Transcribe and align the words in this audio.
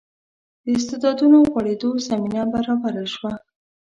د 0.63 0.65
استعدادونو 0.77 1.37
غوړېدو 1.51 1.89
زمینه 2.07 2.41
برابره 2.53 3.03
شوه. 3.13 3.33